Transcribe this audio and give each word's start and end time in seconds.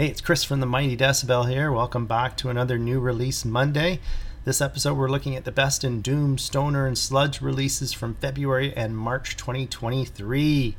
Hey, 0.00 0.06
it's 0.06 0.22
Chris 0.22 0.44
from 0.44 0.60
the 0.60 0.66
Mighty 0.66 0.96
Decibel 0.96 1.46
here. 1.46 1.70
Welcome 1.70 2.06
back 2.06 2.34
to 2.38 2.48
another 2.48 2.78
new 2.78 3.00
release 3.00 3.44
Monday. 3.44 4.00
This 4.46 4.62
episode, 4.62 4.94
we're 4.94 5.10
looking 5.10 5.36
at 5.36 5.44
the 5.44 5.52
best 5.52 5.84
in 5.84 6.00
Doom, 6.00 6.38
Stoner, 6.38 6.86
and 6.86 6.96
Sludge 6.96 7.42
releases 7.42 7.92
from 7.92 8.14
February 8.14 8.74
and 8.74 8.96
March 8.96 9.36
2023. 9.36 10.74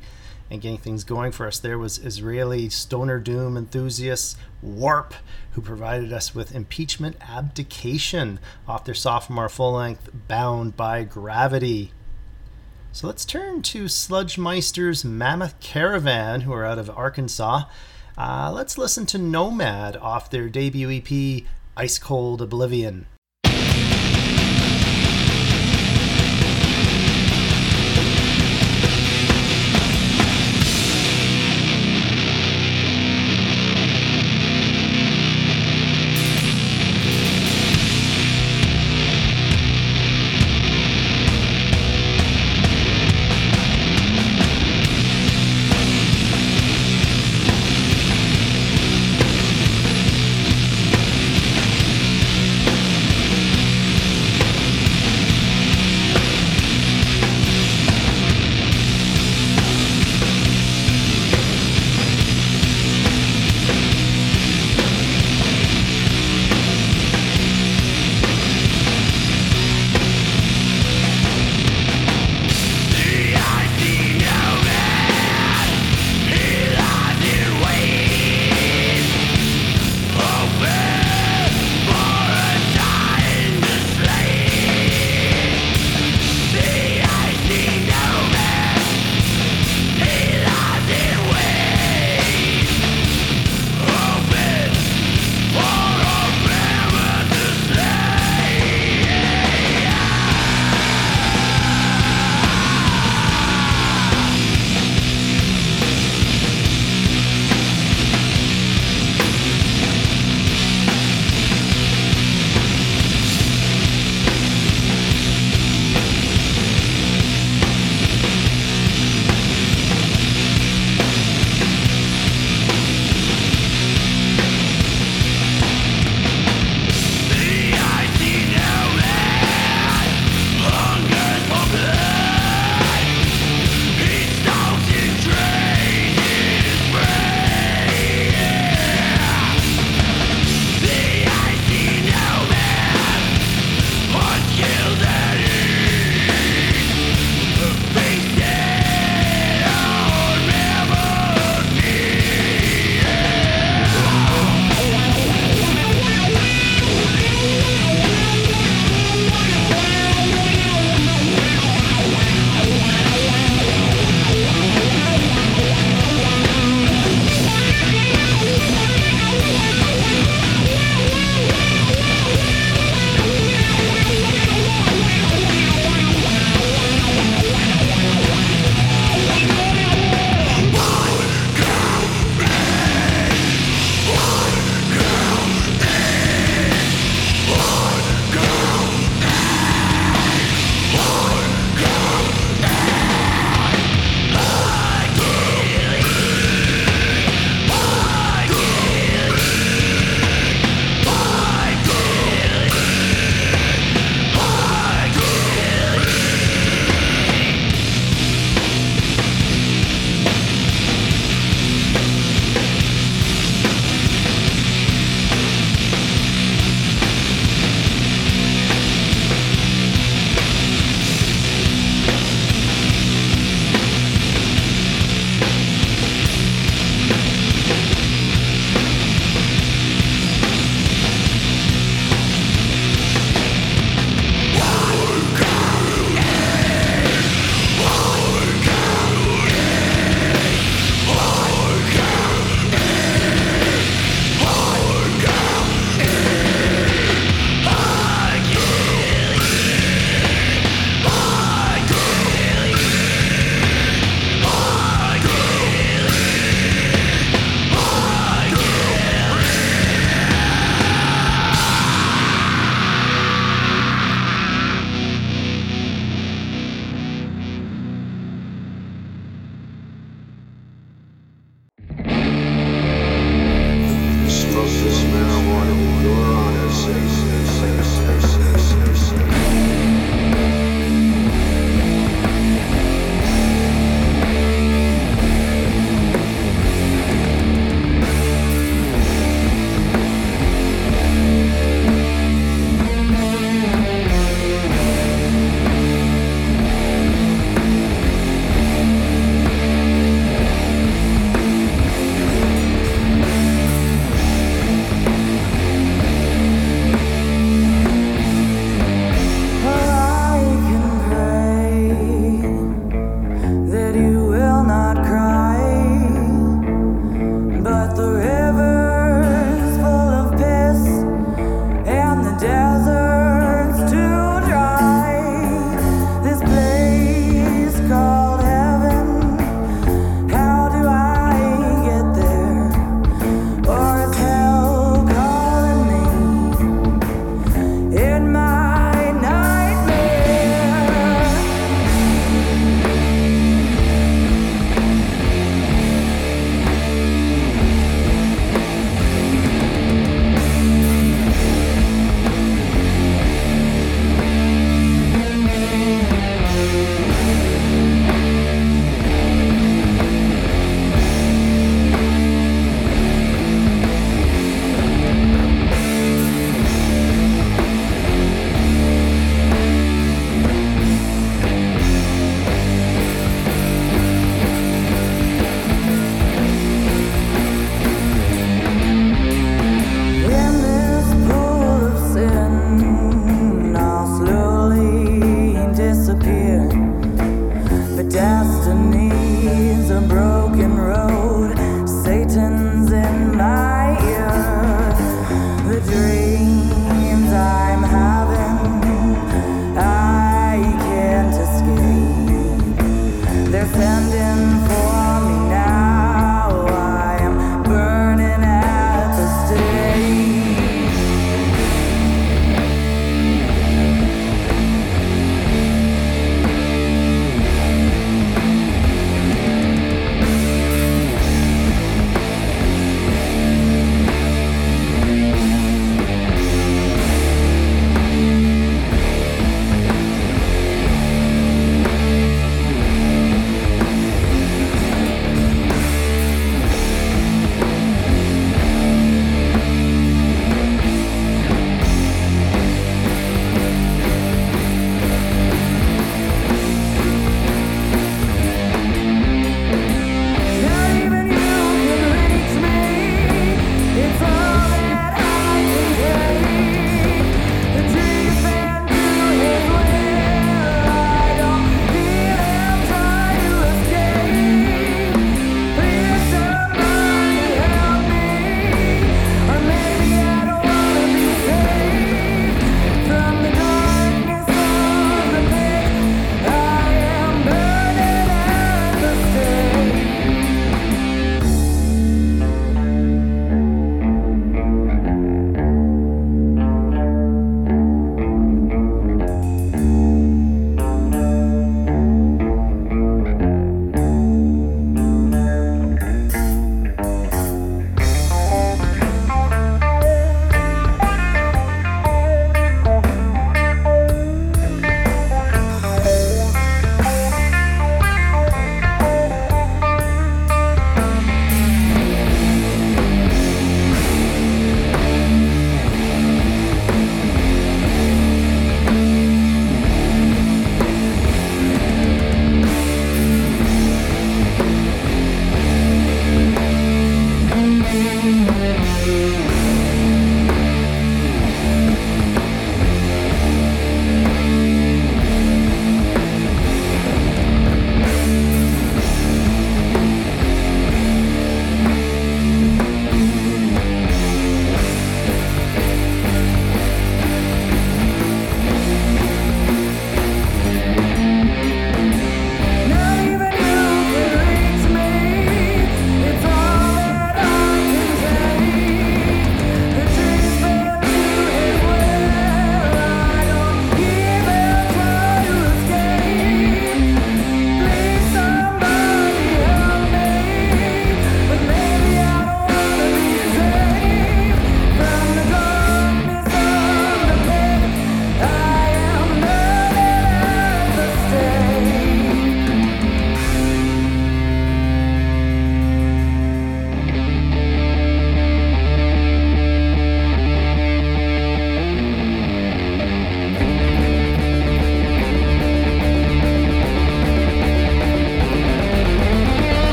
And 0.50 0.60
getting 0.60 0.78
things 0.78 1.04
going 1.04 1.30
for 1.30 1.46
us 1.46 1.60
there 1.60 1.78
was 1.78 2.00
Israeli 2.00 2.68
Stoner 2.68 3.20
Doom 3.20 3.56
enthusiast 3.56 4.36
Warp, 4.60 5.14
who 5.52 5.60
provided 5.60 6.12
us 6.12 6.34
with 6.34 6.52
Impeachment 6.52 7.14
Abdication 7.20 8.40
off 8.66 8.84
their 8.84 8.92
sophomore 8.92 9.48
full 9.48 9.74
length 9.74 10.10
Bound 10.26 10.76
by 10.76 11.04
Gravity. 11.04 11.92
So 12.90 13.06
let's 13.06 13.24
turn 13.24 13.62
to 13.62 13.86
Sludge 13.86 14.36
Meister's 14.36 15.04
Mammoth 15.04 15.60
Caravan, 15.60 16.40
who 16.40 16.52
are 16.52 16.64
out 16.64 16.80
of 16.80 16.90
Arkansas. 16.90 17.66
Uh, 18.16 18.52
let's 18.54 18.76
listen 18.76 19.06
to 19.06 19.18
Nomad 19.18 19.96
off 19.96 20.30
their 20.30 20.48
debut 20.48 20.90
EP, 20.90 21.44
Ice 21.76 21.98
Cold 21.98 22.42
Oblivion. 22.42 23.06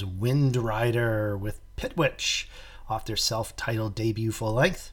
Stoners 0.00 0.18
Wyndrider 0.18 1.38
with 1.38 1.60
Pitwitch 1.76 2.46
off 2.88 3.04
their 3.04 3.16
self 3.16 3.54
titled 3.56 3.94
debut 3.94 4.32
full 4.32 4.54
length. 4.54 4.92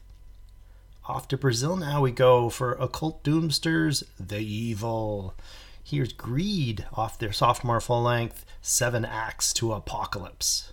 Off 1.06 1.28
to 1.28 1.36
Brazil 1.36 1.76
now 1.76 2.02
we 2.02 2.10
go 2.10 2.50
for 2.50 2.72
Occult 2.74 3.24
Doomsters 3.24 4.04
The 4.20 4.40
Evil. 4.40 5.34
Here's 5.82 6.12
Greed 6.12 6.86
off 6.92 7.18
their 7.18 7.32
sophomore 7.32 7.80
full 7.80 8.02
length 8.02 8.44
Seven 8.60 9.04
Acts 9.04 9.52
to 9.54 9.72
Apocalypse. 9.72 10.72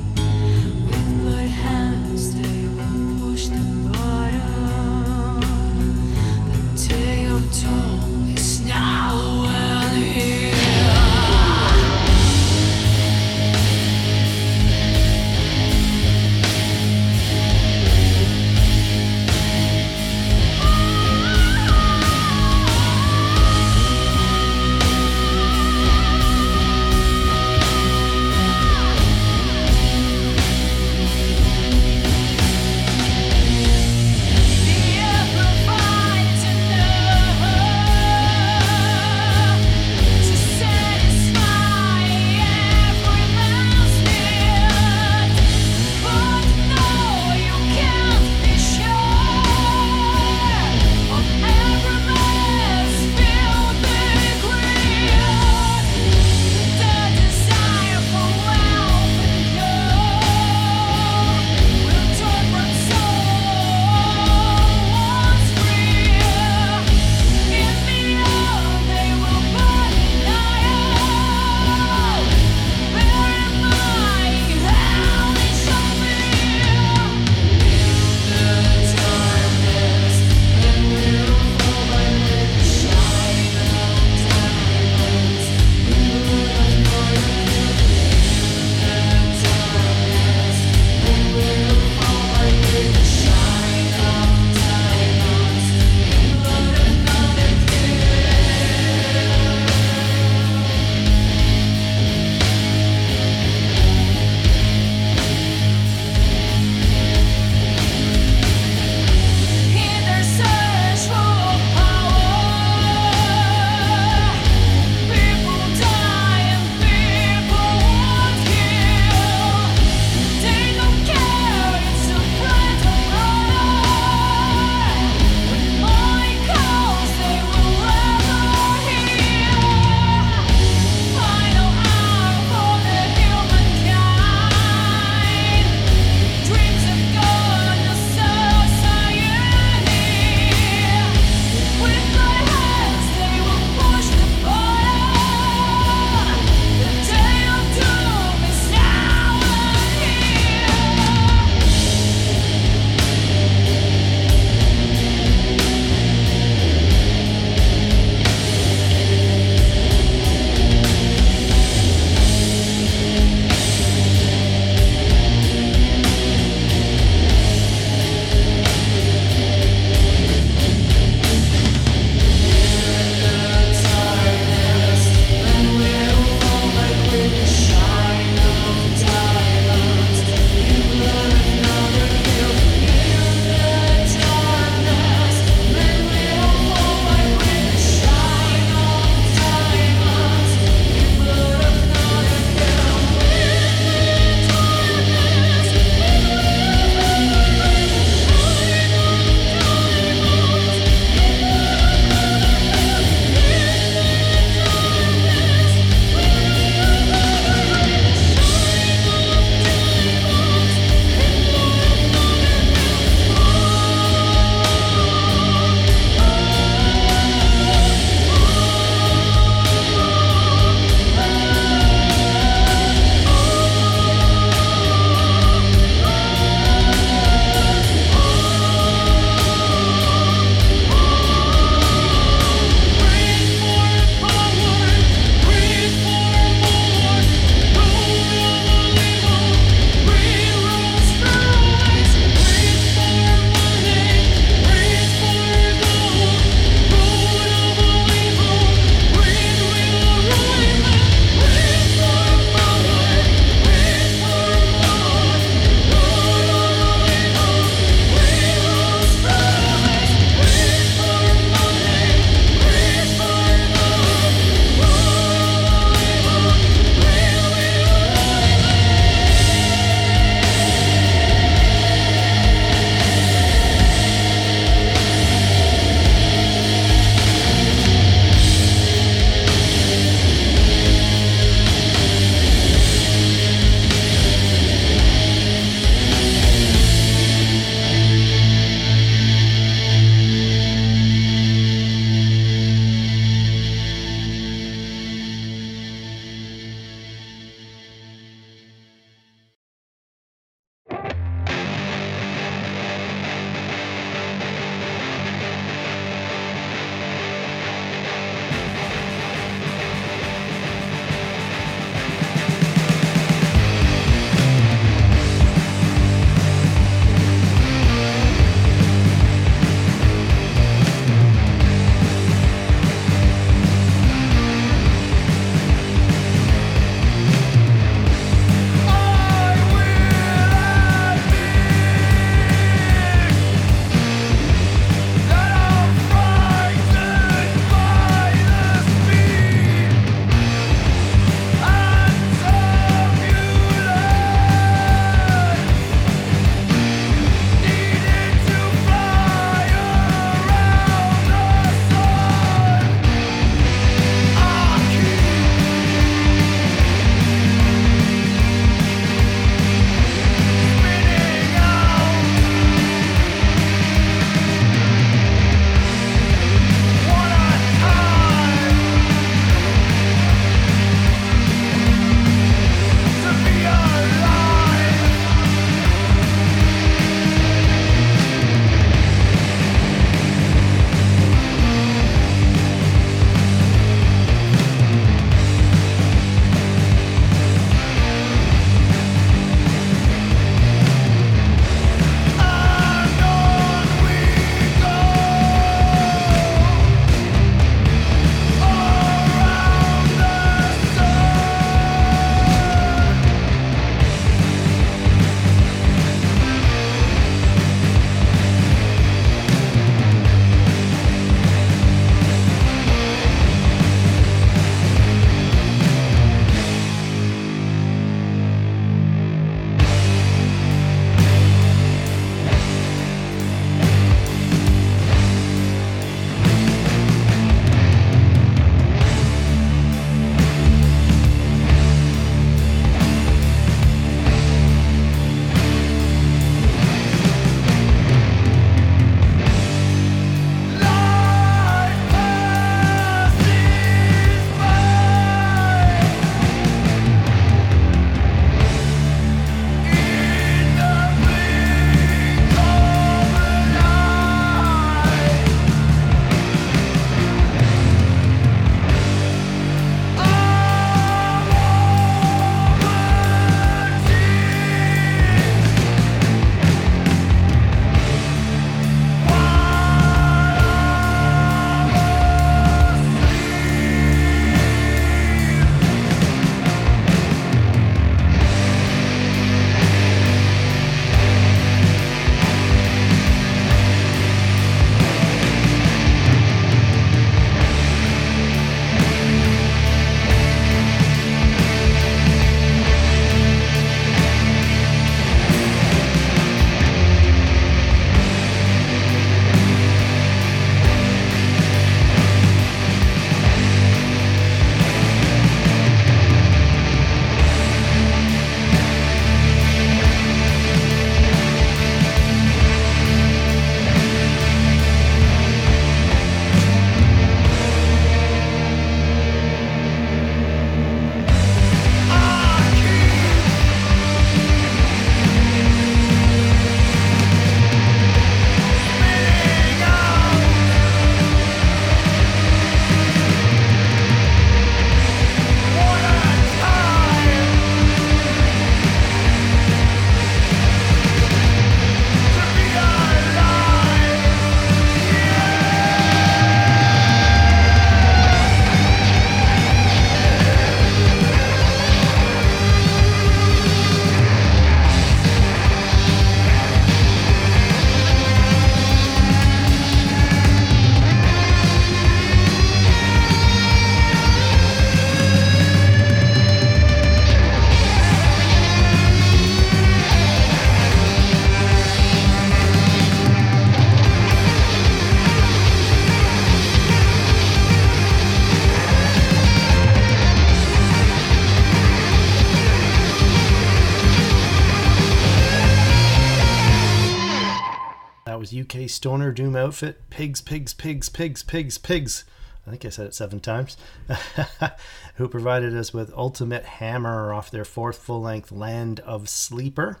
Stoner 588.88 589.32
Doom 589.32 589.54
outfit, 589.54 590.00
Pigs, 590.10 590.40
Pigs, 590.40 590.74
Pigs, 590.74 591.08
Pigs, 591.08 591.42
Pigs, 591.42 591.78
Pigs. 591.78 592.24
I 592.66 592.70
think 592.70 592.84
I 592.84 592.90
said 592.90 593.06
it 593.06 593.14
seven 593.14 593.40
times. 593.40 593.76
who 595.14 595.28
provided 595.28 595.74
us 595.76 595.94
with 595.94 596.12
Ultimate 596.14 596.64
Hammer 596.64 597.32
off 597.32 597.50
their 597.50 597.64
fourth 597.64 597.98
full 597.98 598.20
length 598.20 598.52
Land 598.52 599.00
of 599.00 599.28
Sleeper. 599.28 600.00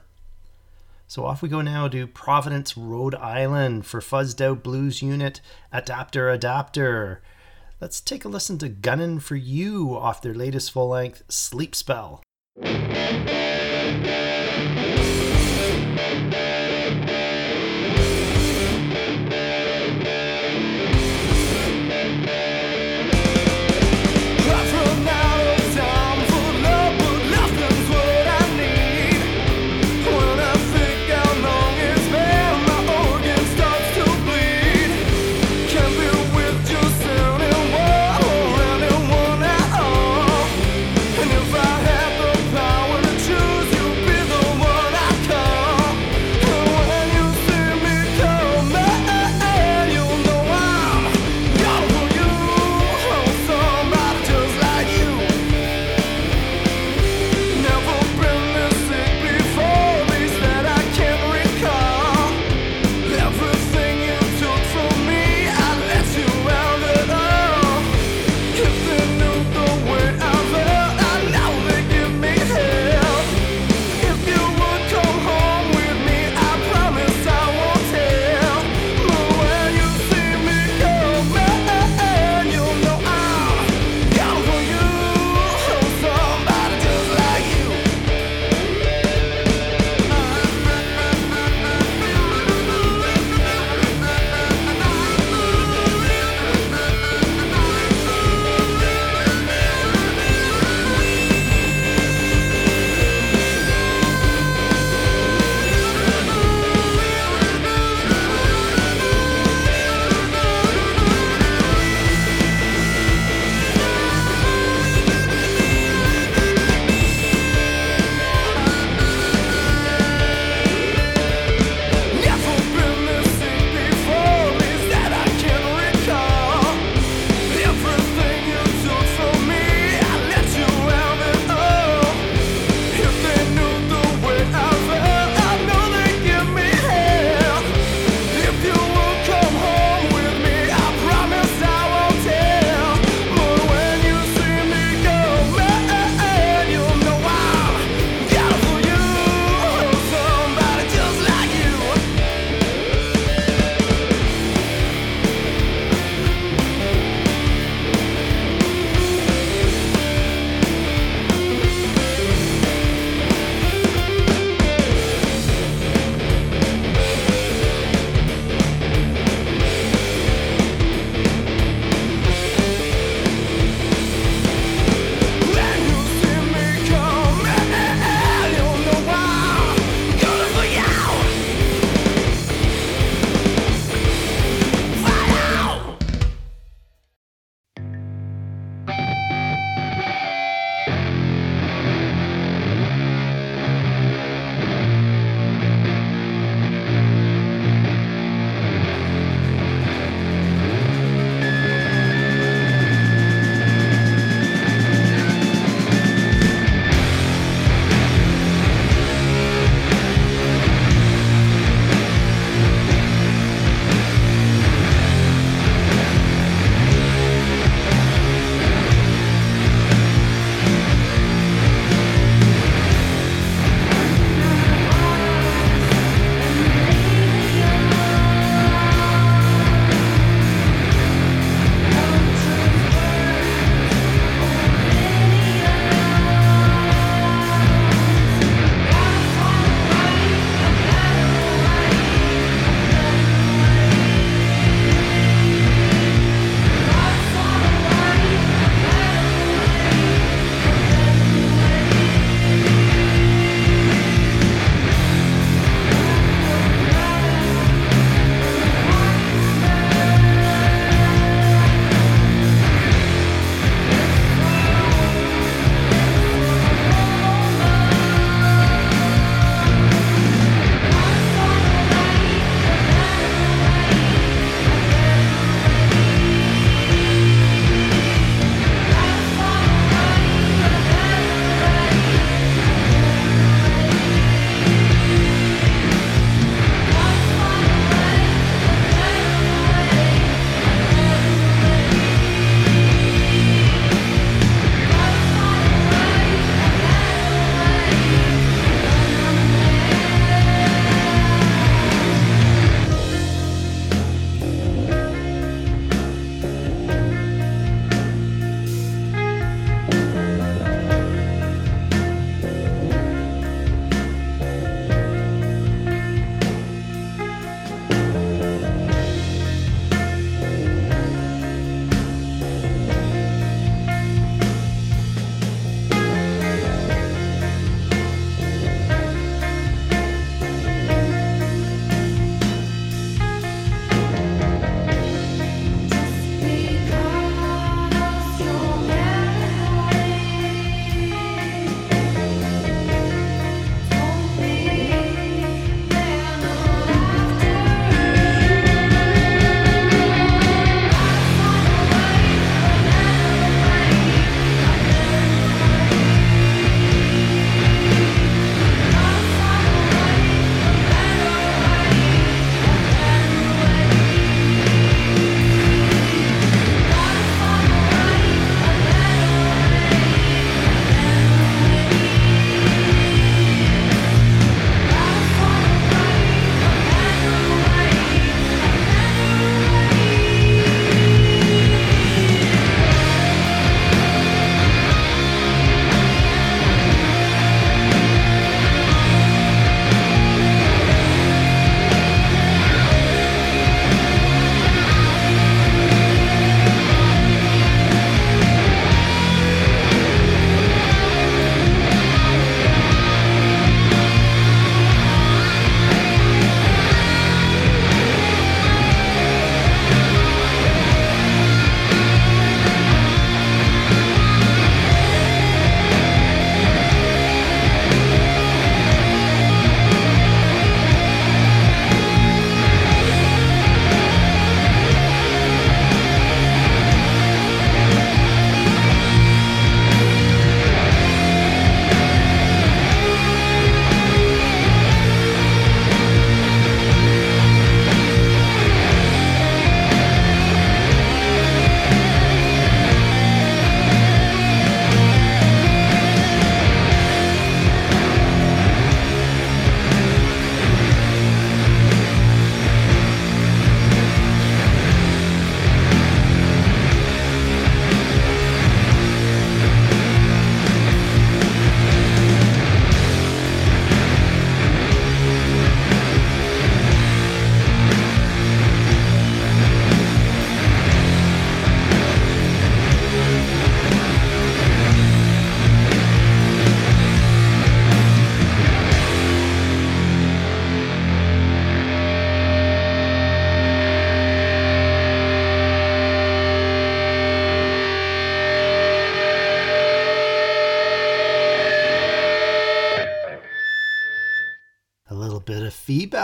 So 1.06 1.24
off 1.24 1.40
we 1.40 1.48
go 1.48 1.62
now 1.62 1.88
to 1.88 2.06
Providence, 2.06 2.76
Rhode 2.76 3.14
Island 3.14 3.86
for 3.86 4.00
Fuzzed 4.00 4.40
Out 4.42 4.62
Blues 4.62 5.00
Unit 5.00 5.40
Adapter 5.72 6.28
Adapter. 6.28 7.22
Let's 7.80 8.00
take 8.00 8.24
a 8.24 8.28
listen 8.28 8.58
to 8.58 8.68
Gunnin' 8.68 9.20
for 9.20 9.36
You 9.36 9.96
off 9.96 10.20
their 10.20 10.34
latest 10.34 10.70
full 10.70 10.88
length 10.88 11.22
Sleep 11.28 11.74
Spell. 11.74 12.22